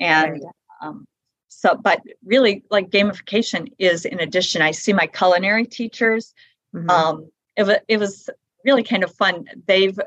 [0.00, 0.42] And
[0.82, 1.06] um,
[1.46, 4.62] so, but really, like gamification is in addition.
[4.62, 6.34] I see my culinary teachers.
[6.74, 6.90] Mm-hmm.
[6.90, 8.30] Um, it, was, it was
[8.64, 9.44] really kind of fun.
[9.66, 10.00] They've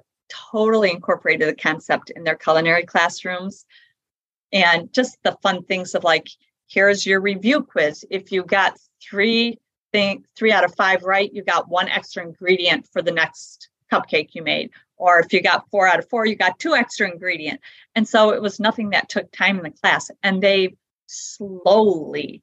[0.52, 3.66] totally incorporated the concept in their culinary classrooms.
[4.54, 6.30] And just the fun things of like,
[6.68, 8.06] here's your review quiz.
[8.10, 9.60] If you got three
[9.92, 14.30] think three out of five right, you got one extra ingredient for the next cupcake
[14.32, 14.72] you made.
[14.98, 17.60] Or if you got four out of four, you got two extra ingredient.
[17.96, 20.10] And so it was nothing that took time in the class.
[20.24, 20.76] And they
[21.08, 22.42] slowly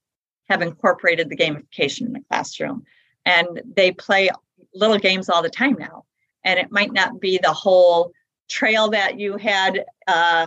[0.49, 2.85] have incorporated the gamification in the classroom.
[3.25, 4.31] And they play
[4.75, 6.05] little games all the time now.
[6.45, 8.13] And it might not be the whole
[8.49, 10.47] trail that you had uh,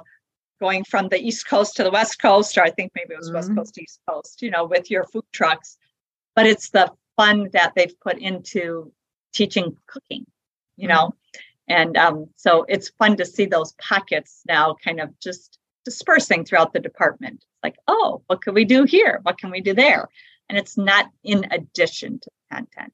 [0.61, 3.27] going from the East Coast to the West Coast, or I think maybe it was
[3.27, 3.35] mm-hmm.
[3.35, 5.77] West Coast to East Coast, you know, with your food trucks
[6.35, 8.91] but it's the fun that they've put into
[9.33, 10.25] teaching cooking,
[10.77, 11.07] you know.
[11.07, 11.41] Mm-hmm.
[11.67, 16.73] And um, so it's fun to see those pockets now kind of just dispersing throughout
[16.73, 17.35] the department.
[17.35, 19.19] It's like, oh, what can we do here?
[19.23, 20.09] What can we do there?
[20.49, 22.93] And it's not in addition to the content.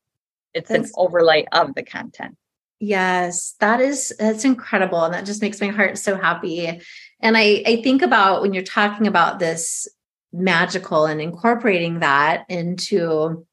[0.53, 2.37] It's that's, an overlay of the content.
[2.79, 5.03] Yes, that is that's incredible.
[5.03, 6.81] And that just makes my heart so happy.
[7.19, 9.87] And I, I think about when you're talking about this
[10.31, 13.45] magical and incorporating that into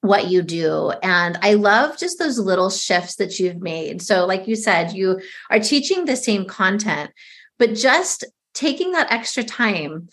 [0.00, 0.92] what you do.
[1.02, 4.00] And I love just those little shifts that you've made.
[4.00, 7.10] So, like you said, you are teaching the same content,
[7.58, 10.08] but just taking that extra time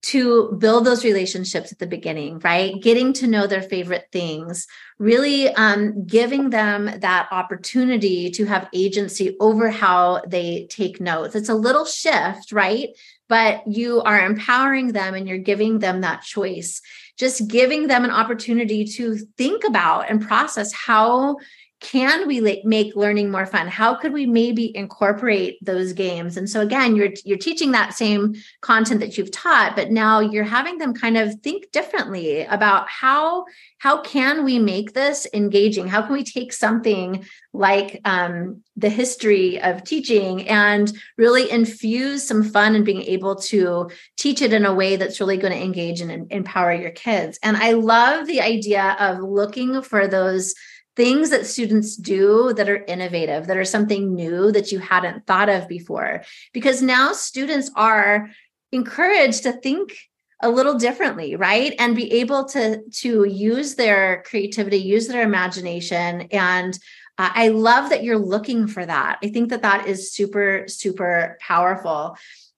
[0.00, 2.80] to build those relationships at the beginning, right?
[2.80, 4.66] Getting to know their favorite things,
[4.98, 11.34] really um, giving them that opportunity to have agency over how they take notes.
[11.34, 12.90] It's a little shift, right?
[13.28, 16.80] But you are empowering them and you're giving them that choice.
[17.18, 21.36] Just giving them an opportunity to think about and process how
[21.80, 23.68] can we make learning more fun?
[23.68, 26.36] How could we maybe incorporate those games?
[26.36, 30.44] And so again you're you're teaching that same content that you've taught but now you're
[30.44, 33.44] having them kind of think differently about how
[33.78, 35.86] how can we make this engaging?
[35.86, 42.42] How can we take something like um, the history of teaching and really infuse some
[42.42, 46.00] fun and being able to teach it in a way that's really going to engage
[46.00, 47.38] and empower your kids?
[47.42, 50.54] And i love the idea of looking for those
[50.98, 55.48] things that students do that are innovative, that are something new that you hadn't thought
[55.48, 56.24] of before.
[56.52, 58.30] Because now students are
[58.72, 59.96] encouraged to think
[60.42, 61.72] a little differently right?
[61.78, 66.22] And be able to to use their creativity use their imagination.
[66.32, 66.76] And
[67.16, 69.18] uh, i love that you're looking for that.
[69.22, 72.16] I think that that is super super powerful.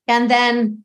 [0.09, 0.85] And then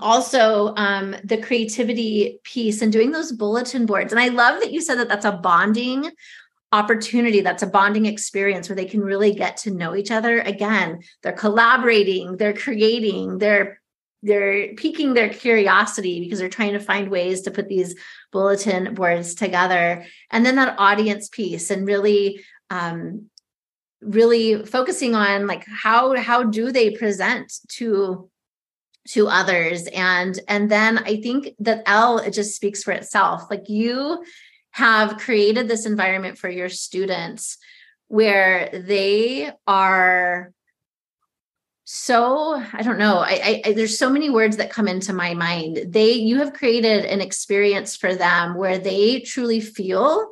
[0.00, 4.12] also um, the creativity piece and doing those bulletin boards.
[4.12, 6.10] And i love that you said that that's a bonding
[6.72, 11.00] opportunity that's a bonding experience where they can really get to know each other again.
[11.22, 13.80] They're collaborating they're creating they're
[14.22, 17.96] they're piquing their curiosity because they're trying to find ways to put these
[18.30, 20.06] bulletin boards together.
[20.30, 23.26] And then that audience piece and really um,
[24.00, 28.30] really focusing on like how how do they present to
[29.08, 29.88] to others?
[29.88, 33.50] And and then i think that l it just speaks for itself.
[33.50, 34.22] Like you
[34.72, 37.58] have created this environment for your students
[38.08, 40.52] where they are
[41.84, 45.80] so i don't know I, I, there's so many words that come into my mind.
[45.88, 50.30] They you have created an experience for them where they truly feel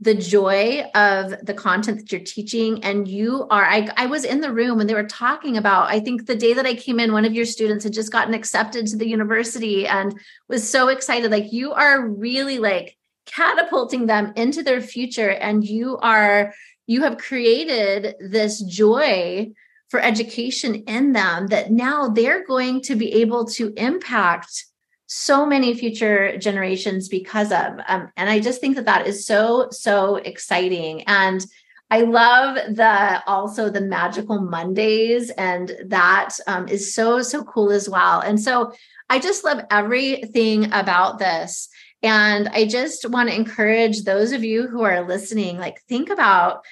[0.00, 4.40] the joy of the content that you're teaching and you are I, I was in
[4.40, 7.12] the room when they were talking about i think the day that i came in
[7.12, 10.14] one of your students had just gotten accepted to the university and
[10.48, 11.30] was so excited.
[11.30, 12.97] Like you are really like
[13.28, 16.52] catapulting them into their future and you are
[16.86, 19.50] you have created this joy
[19.88, 24.66] for education in them that now they're going to be able to impact
[25.06, 29.68] so many future generations because of um, and i just think that that is so
[29.70, 31.02] so exciting.
[31.02, 31.44] And
[31.90, 37.88] i love the also the magical mondays and that um, is so so cool as
[37.88, 38.20] well.
[38.20, 38.72] And so
[39.08, 41.70] i just love everything about this
[42.02, 46.64] and i just want to encourage those of you who are listening like think about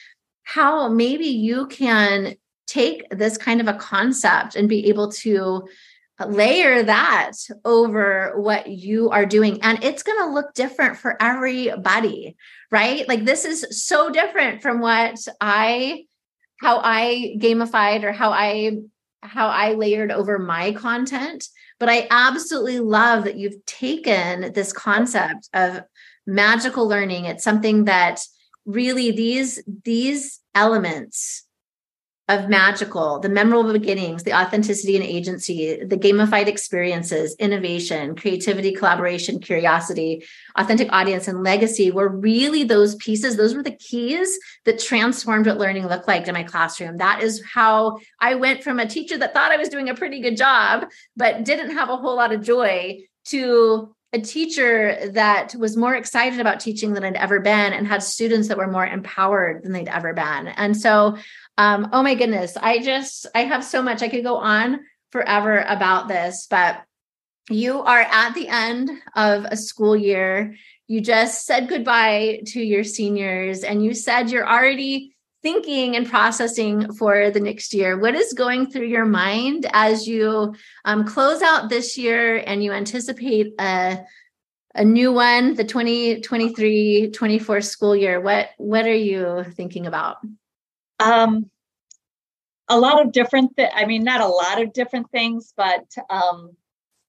[0.42, 2.34] how maybe you can
[2.66, 5.66] take this kind of a concept and be able to
[6.26, 7.32] layer that
[7.64, 9.58] over what you are doing.
[9.62, 12.36] And it's going to look different for everybody
[12.70, 13.08] right?
[13.08, 16.04] Like this is so different from what i
[16.60, 18.78] how i gamified or how i
[19.22, 21.46] how i layered over my content
[21.78, 25.82] but i absolutely love that you've taken this concept of
[26.26, 27.26] magical learning.
[27.26, 28.20] It's something that
[28.64, 31.45] really these these elements
[32.28, 39.38] of magical, the memorable beginnings, the authenticity and agency, the gamified experiences, innovation, creativity, collaboration,
[39.38, 40.24] curiosity,
[40.56, 43.36] authentic audience, and legacy were really those pieces.
[43.36, 46.96] Those were the keys that transformed what learning looked like in my classroom.
[46.96, 50.20] That is how I went from a teacher that thought I was doing a pretty
[50.20, 50.86] good job,
[51.16, 56.40] but didn't have a whole lot of joy to a teacher that was more excited
[56.40, 59.88] about teaching than I'd ever been and had students that were more empowered than they'd
[59.88, 60.48] ever been.
[60.48, 61.18] And so
[61.58, 64.02] um, oh my goodness, I just, I have so much.
[64.02, 66.82] I could go on forever about this, but
[67.48, 70.54] you are at the end of a school year.
[70.88, 76.92] You just said goodbye to your seniors and you said you're already thinking and processing
[76.94, 77.98] for the next year.
[77.98, 82.72] What is going through your mind as you um, close out this year and you
[82.72, 84.04] anticipate a
[84.74, 88.20] a new one, the 2023 24 school year?
[88.20, 90.18] What what are you thinking about?
[90.98, 91.50] Um,
[92.68, 93.56] a lot of different.
[93.56, 96.52] Th- I mean, not a lot of different things, but um,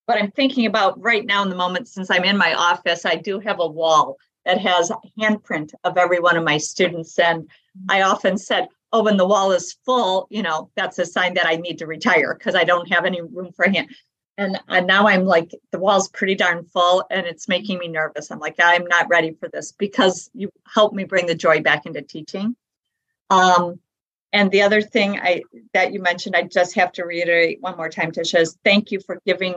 [0.05, 3.15] what I'm thinking about right now in the moment, since I'm in my office, I
[3.15, 7.49] do have a wall that has handprint of every one of my students, and
[7.89, 11.47] I often said, "Oh, when the wall is full, you know, that's a sign that
[11.47, 13.89] I need to retire because I don't have any room for hand."
[14.37, 18.29] And, and now I'm like, the wall's pretty darn full and it's making me nervous.
[18.29, 21.87] I'm like, I'm not ready for this because you helped me bring the joy back
[21.87, 22.55] into teaching.
[23.29, 23.79] Um,
[24.33, 27.89] and the other thing I that you mentioned, I just have to reiterate one more
[27.89, 29.55] time, Tisha, is thank you for giving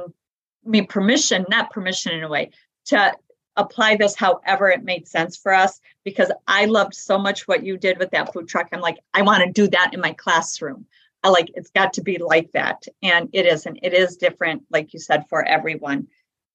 [0.65, 2.51] me permission, not permission in a way,
[2.87, 3.13] to
[3.57, 7.77] apply this however it made sense for us because I loved so much what you
[7.77, 8.69] did with that food truck.
[8.73, 10.87] I'm like, I want to do that in my classroom.
[11.23, 12.85] I like it's got to be like that.
[13.03, 13.81] And it isn't.
[13.83, 16.09] It is different, like you said, for everyone.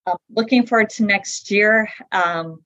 [0.07, 1.89] Um, looking forward to next year.
[2.11, 2.63] Um,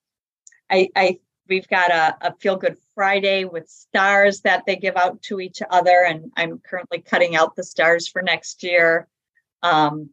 [0.69, 5.21] I, I we've got a, a feel good Friday with stars that they give out
[5.23, 6.05] to each other.
[6.07, 9.07] And I'm currently cutting out the stars for next year.
[9.63, 10.12] Um,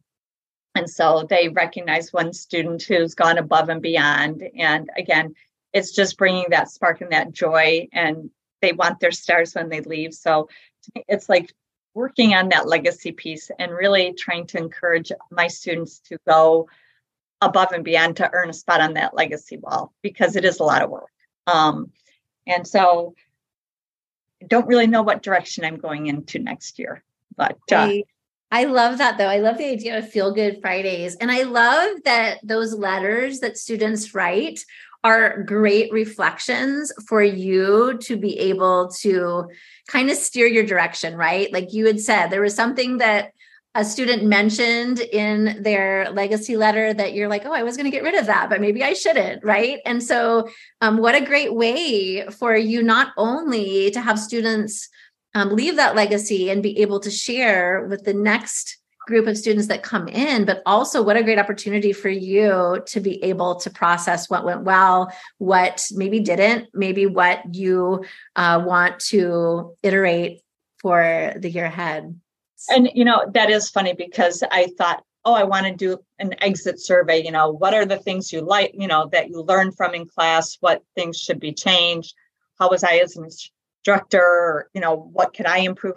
[0.74, 4.42] and so they recognize one student who's gone above and beyond.
[4.58, 5.34] And again,
[5.72, 7.88] it's just bringing that spark and that joy.
[7.92, 8.30] And
[8.62, 10.14] they want their stars when they leave.
[10.14, 10.48] So
[11.08, 11.52] it's like
[11.94, 16.68] working on that legacy piece and really trying to encourage my students to go
[17.40, 20.64] above and beyond to earn a spot on that legacy wall because it is a
[20.64, 21.10] lot of work.
[21.46, 21.92] Um,
[22.46, 23.14] and so
[24.46, 27.02] don't really know what direction I'm going into next year.
[27.36, 28.04] But uh, I,
[28.50, 29.28] I love that though.
[29.28, 31.16] I love the idea of feel good Fridays.
[31.16, 34.64] And I love that those letters that students write
[35.04, 39.48] are great reflections for you to be able to
[39.86, 41.52] kind of steer your direction, right?
[41.52, 43.32] Like you had said, there was something that
[43.76, 47.90] a student mentioned in their legacy letter that you're like, oh, I was going to
[47.90, 49.80] get rid of that, but maybe I shouldn't, right?
[49.84, 50.48] And so,
[50.80, 54.88] um, what a great way for you not only to have students
[55.34, 59.68] um, leave that legacy and be able to share with the next group of students
[59.68, 63.68] that come in, but also what a great opportunity for you to be able to
[63.68, 68.02] process what went well, what maybe didn't, maybe what you
[68.36, 70.40] uh, want to iterate
[70.78, 72.18] for the year ahead
[72.70, 76.34] and you know that is funny because i thought oh i want to do an
[76.42, 79.76] exit survey you know what are the things you like you know that you learned
[79.76, 80.56] from in class?
[80.60, 82.14] What things should be changed?
[82.58, 84.70] How was i as an instructor?
[84.74, 85.94] You know what could i improve?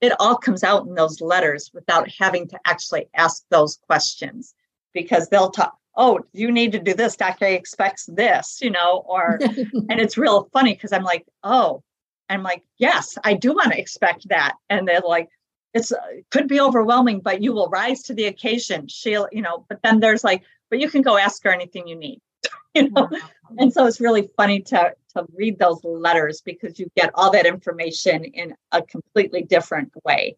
[0.00, 4.54] It all comes out in those letters without having to actually ask those questions
[4.92, 9.04] because they'll talk oh you need to do this dr a expects this you know
[9.06, 11.82] or and it's real funny because i'm like oh
[12.30, 14.54] i'm like yes i do want to expect that.
[14.70, 15.28] And they're like
[15.74, 15.98] it's uh,
[16.30, 18.88] could be overwhelming but you will rise to the occasion.
[18.88, 21.96] She'll you know but then there's like but you can go ask her anything you
[21.96, 22.20] need
[22.74, 23.08] you know?
[23.58, 27.44] And so it's really funny to to read those letters because you get all that
[27.44, 30.36] information in a completely different way.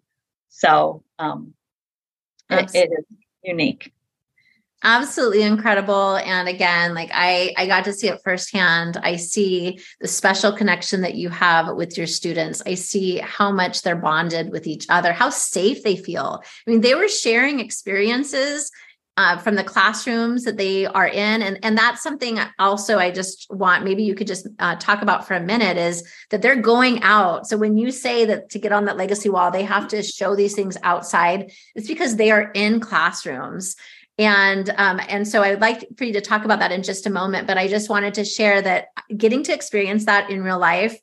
[0.49, 1.55] So um,
[2.51, 3.05] it, it is
[3.45, 3.93] unique
[4.85, 6.17] absolutely incredible.
[6.17, 8.99] And again like i i got to see it firsthand.
[9.03, 12.63] I see the special connection that you have with your students.
[12.67, 16.43] I see how much they're bonded with each other how safe they feel.
[16.67, 18.71] I mean they were sharing experiences
[19.17, 21.43] uh, from the classrooms that they are in.
[21.43, 25.27] And and that's something also i just want maybe you could just uh, talk about
[25.27, 27.47] for a minute is that they're going out.
[27.47, 30.35] So when you say that to get on that legacy wall they have to show
[30.37, 33.77] these things outside it's because they are in classrooms
[34.19, 37.11] and um, and so i'd like for you to talk about that in just a
[37.11, 40.99] moment but i just wanted to share that getting to experience that in real life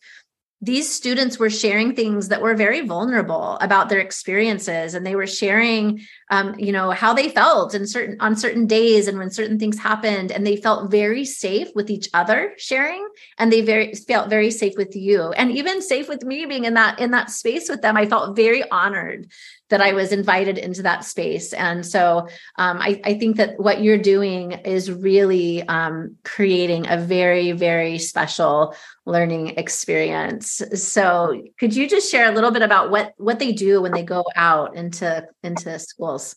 [0.63, 5.25] these students were sharing things that were very vulnerable about their experiences and they were
[5.25, 5.99] sharing
[6.29, 9.79] um, you know how they felt in certain on certain days and when certain things
[9.79, 13.05] happened and they felt very safe with each other sharing
[13.39, 15.31] and they very felt very safe with you.
[15.31, 18.35] And even safe with me being in that in that space with them i felt
[18.35, 19.31] very honored
[19.71, 21.53] that I was invited into that space.
[21.53, 26.97] And so um, I, I, think that what you're doing is really um, creating a
[26.97, 30.61] very, very special learning experience.
[30.75, 34.03] So could you just share a little bit about what what they do when they
[34.03, 36.35] go out into into schools?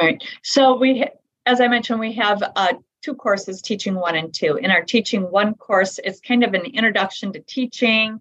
[0.00, 0.22] Right.
[0.42, 1.04] So we,
[1.46, 4.56] as I mentioned, we have uh, two courses, teaching one and two.
[4.56, 8.20] In our teaching one course, it's kind of an introduction to teaching,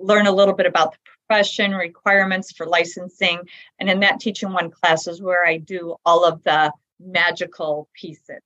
[0.00, 0.98] learn a little bit about the
[1.30, 3.38] profession, requirements for licensing.
[3.78, 8.40] And in that teaching one class is where I do all of the magical pieces.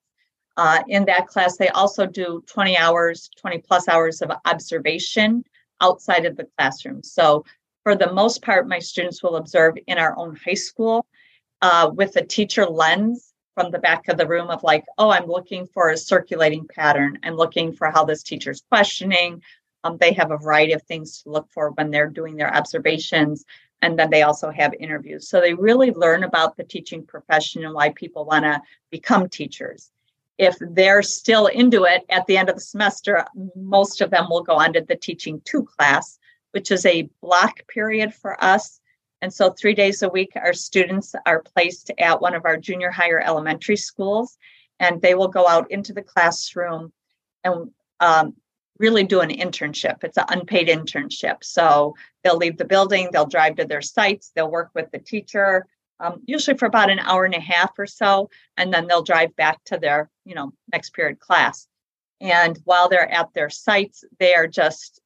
[0.58, 5.44] Uh, in that class, they also do 20 hours, 20 plus hours of observation
[5.80, 7.02] outside of the classroom.
[7.02, 7.44] So,
[7.84, 11.06] for the most part, my students will observe in our own high school
[11.60, 15.26] uh, with a teacher lens from the back of the room of like, oh, I'm
[15.26, 17.18] looking for a circulating pattern.
[17.22, 19.42] I'm looking for how this teacher's questioning.
[19.84, 23.44] Um, they have a variety of things to look for when they're doing their observations.
[23.82, 25.28] And then they also have interviews.
[25.28, 29.90] So they really learn about the teaching profession and why people want to become teachers.
[30.38, 34.42] If they're still into it at the end of the semester, most of them will
[34.42, 36.18] go on to the teaching two class,
[36.52, 38.80] which is a block period for us.
[39.20, 42.90] And so, three days a week, our students are placed at one of our junior
[42.90, 44.38] higher elementary schools,
[44.80, 46.92] and they will go out into the classroom
[47.44, 47.70] and
[48.00, 48.34] um,
[48.78, 50.02] really do an internship.
[50.02, 51.42] It's an unpaid internship.
[51.42, 55.66] So they'll leave the building, they'll drive to their sites, they'll work with the teacher,
[56.00, 59.34] um, usually for about an hour and a half or so, and then they'll drive
[59.36, 61.68] back to their, you know, next period class.
[62.20, 65.00] And while they're at their sites, they are just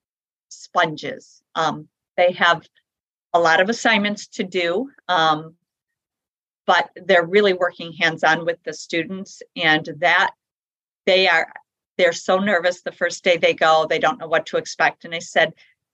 [0.49, 1.43] sponges.
[1.55, 2.67] Um, they have
[3.35, 5.55] a lot of assignments to do, um,
[6.67, 10.31] but they're really working hands on with the students, and that
[11.07, 11.53] they are
[11.99, 15.05] they're so nervous the first day they go, they don't know what to expect.
[15.05, 15.53] And I said,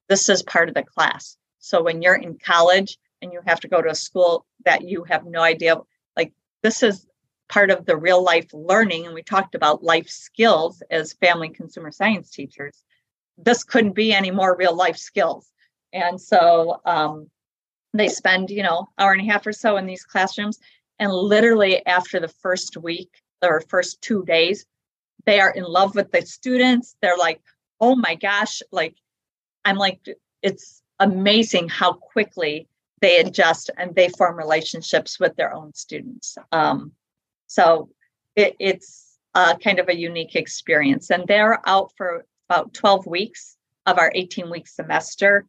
[0.09, 1.37] This is part of the class.
[1.59, 5.05] So when you're in college and you have to go to a school that you
[5.05, 5.77] have no idea,
[6.17, 6.33] like
[6.63, 7.07] this is
[7.49, 9.07] part of the real life learning.
[9.07, 12.85] And we talked about life skills as family consumer science teachers.
[13.39, 15.51] This couldn't be any more real life skills.
[15.93, 17.31] And so um,
[17.95, 20.59] they spend, you know, hour and a half or so in these classrooms.
[20.99, 23.11] And literally after the first week
[23.43, 24.67] or first two days,
[25.27, 26.97] they are in love with the students.
[27.01, 27.41] They're like
[27.81, 28.95] oh my gosh like
[29.64, 30.01] i'm like
[30.43, 32.68] it's amazing how quickly
[33.01, 36.39] they adjust and they form relationships with their own students.
[36.53, 36.93] Um,
[37.47, 37.91] so
[38.37, 41.11] it, it's kind of a unique experience.
[41.11, 43.57] And they're out for about 12 weeks
[43.87, 45.47] of our 18 week semester.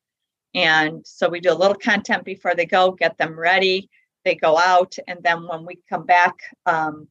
[0.53, 3.89] And so we do a little content before they go get them ready.
[4.23, 7.07] They go out and then when we come back um,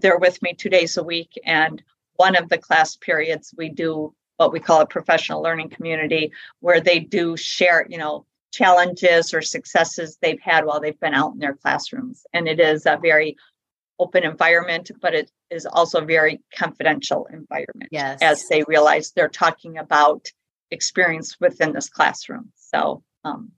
[0.00, 1.38] they're with me two days a week.
[1.44, 1.82] And
[2.16, 6.80] one of the class periods, we do what we call a professional learning community, where
[6.80, 11.38] they do share, you know, challenges or successes they've had while they've been out in
[11.38, 12.26] their classrooms.
[12.32, 13.36] And it is a very
[13.98, 17.90] open environment, but it is also a very confidential environment.
[17.90, 18.18] Yes.
[18.20, 20.26] As they realize they're talking about
[20.70, 22.52] experience within this classroom.
[22.56, 23.52] So um,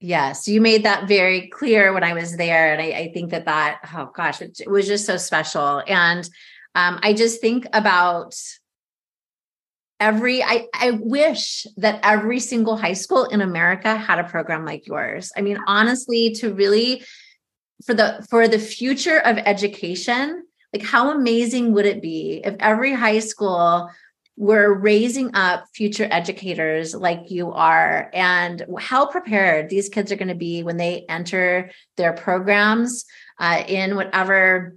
[0.00, 2.72] Yes, you made that very clear when I was there.
[2.72, 5.82] And I, I think that that, oh gosh, it, it, was just so special.
[5.86, 6.28] And
[6.74, 8.34] um, I just think about
[10.00, 14.86] every, I, I wish that every single high school in America had a program like
[14.86, 15.32] yours.
[15.36, 17.04] I mean, honestly, to really,
[17.86, 22.92] for the, for the future of education, like how amazing would it be if every
[22.92, 23.88] high school
[24.36, 30.28] we're raising up future educators like you are and how prepared these kids are going
[30.28, 33.04] to be when they enter their programs
[33.38, 34.76] uh, in whatever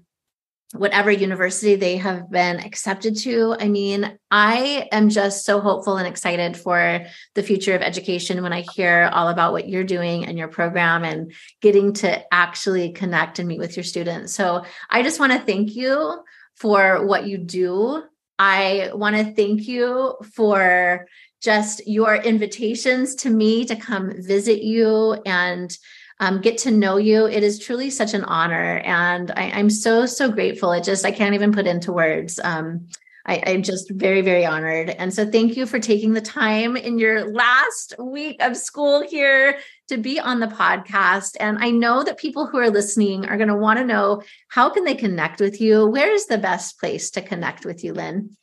[0.73, 3.55] whatever university they have been accepted to.
[3.57, 7.05] I mean, I am just so hopeful and excited for
[7.35, 11.05] the future of education when I hear all about what you're doing and your program
[11.05, 11.31] and
[11.61, 14.33] getting to actually connect and meet with your students.
[14.35, 16.21] So I just want to thank you
[16.55, 18.03] for what you do.
[18.39, 21.07] I want to thank you for
[21.41, 25.75] just your invitations to me to come visit you and
[26.19, 27.27] um, get to know you.
[27.27, 28.79] It is truly such an honor.
[28.79, 30.71] And I, am so, so grateful.
[30.71, 32.39] It just, I can't even put into words.
[32.43, 32.87] Um,
[33.27, 34.89] I, am just very, very honored.
[34.89, 39.59] And so thank you for taking the time in your last week of school here
[39.89, 41.35] to be on the podcast.
[41.39, 44.69] And I know that people who are listening are going to want to know how
[44.69, 45.87] can they connect with you?
[45.87, 48.37] Where is the best place to connect with you, Lynn?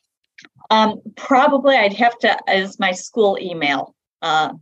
[0.69, 4.53] Um, probably I'd have to, as my school email uh,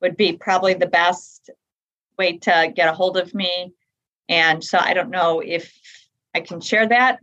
[0.00, 1.50] would be probably the best
[2.18, 3.72] way to get a hold of me.
[4.30, 5.72] And so I don't know if
[6.34, 7.18] I can share that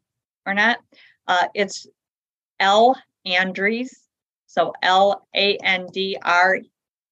[0.45, 0.77] or not.
[1.27, 1.87] Uh, it's
[2.59, 2.95] L
[3.25, 3.97] Andrees,
[4.45, 6.59] so L A N D R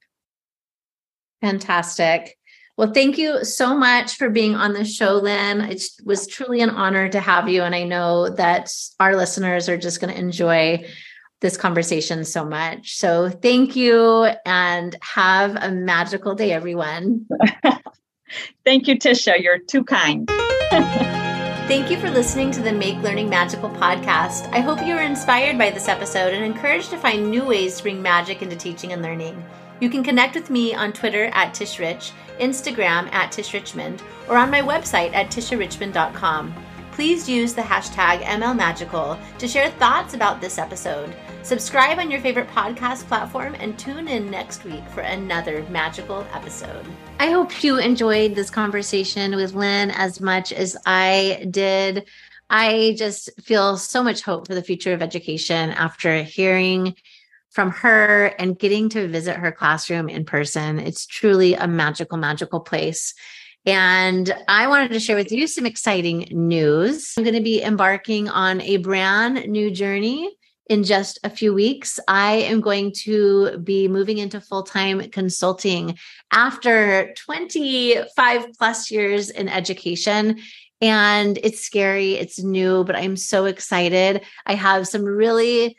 [1.41, 2.37] Fantastic.
[2.75, 5.61] Well, thank you so much for being on the show, Lynn.
[5.61, 7.61] It was truly an honor to have you.
[7.61, 10.83] And I know that our listeners are just going to enjoy
[11.41, 12.95] this conversation so much.
[12.95, 17.27] So thank you and have a magical day, everyone.
[18.65, 19.41] thank you, Tisha.
[19.41, 20.29] You're too kind.
[21.65, 24.51] Thank you for listening to the Make Learning Magical podcast.
[24.51, 27.83] I hope you were inspired by this episode and encouraged to find new ways to
[27.83, 29.41] bring magic into teaching and learning.
[29.79, 34.61] You can connect with me on Twitter at TishRich, Instagram at TishRichmond, or on my
[34.61, 36.53] website at tisharichmond.com.
[36.91, 41.15] Please use the hashtag MLMagical to share thoughts about this episode.
[41.43, 46.85] Subscribe on your favorite podcast platform and tune in next week for another magical episode.
[47.19, 52.07] I hope you enjoyed this conversation with Lynn as much as I did.
[52.49, 56.95] I just feel so much hope for the future of education after hearing
[57.49, 60.79] from her and getting to visit her classroom in person.
[60.79, 63.13] It's truly a magical, magical place.
[63.65, 67.15] And I wanted to share with you some exciting news.
[67.17, 70.37] I'm going to be embarking on a brand new journey
[70.67, 75.97] in just a few weeks, I am going to be moving into full time consulting
[76.31, 80.39] after 25 plus years in education.
[80.81, 84.21] And it's scary, it's new, but I'm so excited.
[84.45, 85.77] I have some really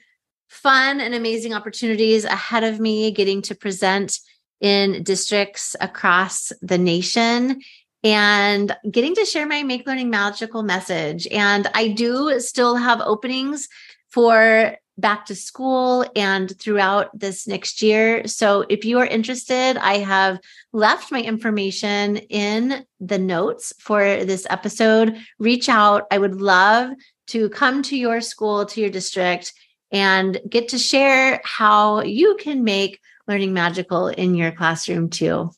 [0.48, 4.18] fun and amazing opportunities ahead of me getting to present
[4.60, 7.60] in districts across the nation
[8.02, 11.26] and getting to share my make learning magical message.
[11.28, 13.68] And I do still have openings
[14.14, 18.28] for back to school and throughout this next year.
[18.28, 20.38] So if you are interested, I have
[20.72, 25.16] left my information in the notes for this episode.
[25.40, 26.06] Reach out.
[26.12, 26.90] I would love
[27.28, 29.52] to come to your school, to your district,
[29.90, 35.50] and get to share how you can make learning magical in your classroom too.